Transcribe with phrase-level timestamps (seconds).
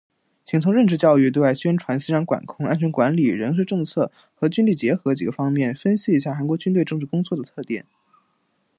[0.47, 7.85] 请从认知教育、对外宣传、思想管控、安全管理、人事政策和军地结合几个方面分析一下韩国军队政治工作的特点。